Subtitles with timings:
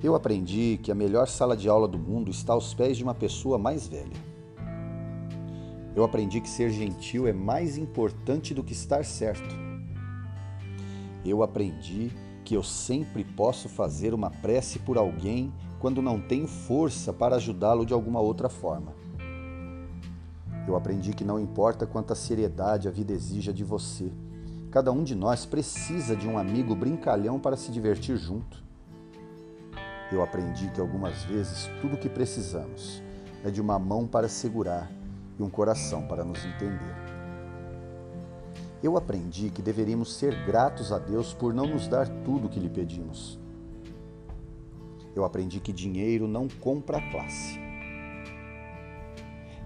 [0.00, 3.14] Eu aprendi que a melhor sala de aula do mundo está aos pés de uma
[3.14, 4.16] pessoa mais velha.
[5.96, 9.56] Eu aprendi que ser gentil é mais importante do que estar certo.
[11.24, 12.12] Eu aprendi
[12.44, 17.84] que eu sempre posso fazer uma prece por alguém quando não tenho força para ajudá-lo
[17.84, 18.94] de alguma outra forma.
[20.68, 24.12] Eu aprendi que não importa quanta seriedade a vida exija de você,
[24.70, 28.67] cada um de nós precisa de um amigo brincalhão para se divertir junto.
[30.10, 33.02] Eu aprendi que algumas vezes tudo o que precisamos
[33.44, 34.90] é de uma mão para segurar
[35.38, 36.96] e um coração para nos entender.
[38.82, 42.60] Eu aprendi que deveríamos ser gratos a Deus por não nos dar tudo o que
[42.60, 43.38] lhe pedimos.
[45.14, 47.58] Eu aprendi que dinheiro não compra a classe.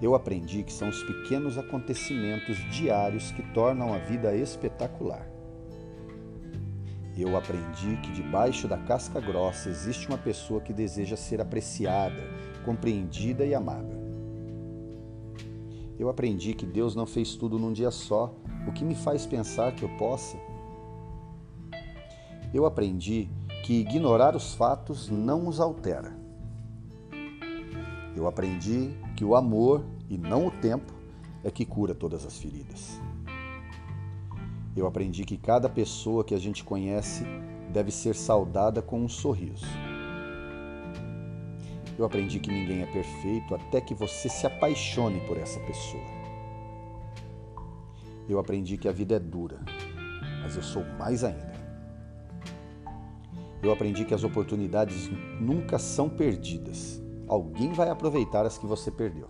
[0.00, 5.24] Eu aprendi que são os pequenos acontecimentos diários que tornam a vida espetacular.
[7.22, 12.20] Eu aprendi que debaixo da casca grossa existe uma pessoa que deseja ser apreciada,
[12.64, 13.96] compreendida e amada.
[15.96, 18.34] Eu aprendi que Deus não fez tudo num dia só,
[18.66, 20.36] o que me faz pensar que eu possa.
[22.52, 23.28] Eu aprendi
[23.64, 26.12] que ignorar os fatos não os altera.
[28.16, 30.92] Eu aprendi que o amor e não o tempo
[31.44, 33.00] é que cura todas as feridas.
[34.74, 37.24] Eu aprendi que cada pessoa que a gente conhece
[37.70, 39.66] deve ser saudada com um sorriso.
[41.98, 46.02] Eu aprendi que ninguém é perfeito até que você se apaixone por essa pessoa.
[48.26, 49.60] Eu aprendi que a vida é dura,
[50.42, 51.52] mas eu sou mais ainda.
[53.62, 57.00] Eu aprendi que as oportunidades nunca são perdidas.
[57.28, 59.28] Alguém vai aproveitar as que você perdeu.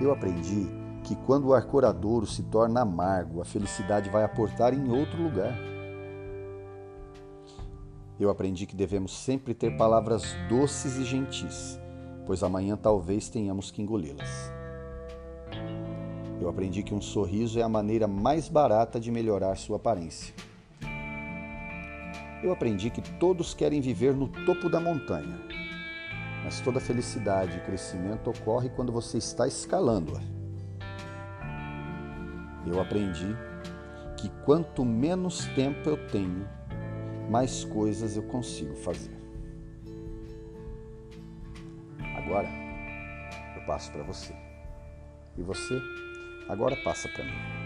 [0.00, 5.22] Eu aprendi que quando o arcoradouro se torna amargo, a felicidade vai aportar em outro
[5.22, 5.56] lugar.
[8.18, 11.78] Eu aprendi que devemos sempre ter palavras doces e gentis,
[12.26, 14.50] pois amanhã talvez tenhamos que engoli-las.
[16.40, 20.34] Eu aprendi que um sorriso é a maneira mais barata de melhorar sua aparência.
[22.42, 25.40] Eu aprendi que todos querem viver no topo da montanha,
[26.42, 30.35] mas toda felicidade e crescimento ocorre quando você está escalando-a
[32.66, 33.36] eu aprendi
[34.16, 36.48] que quanto menos tempo eu tenho,
[37.30, 39.16] mais coisas eu consigo fazer.
[42.16, 42.48] Agora
[43.56, 44.34] eu passo para você.
[45.36, 45.80] E você
[46.48, 47.56] agora passa para mim.